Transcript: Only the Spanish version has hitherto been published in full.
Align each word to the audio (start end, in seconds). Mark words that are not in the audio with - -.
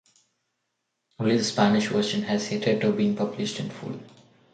Only 1.19 1.37
the 1.37 1.43
Spanish 1.43 1.89
version 1.89 2.23
has 2.23 2.47
hitherto 2.47 2.91
been 2.91 3.15
published 3.15 3.59
in 3.59 3.69
full. 3.69 3.99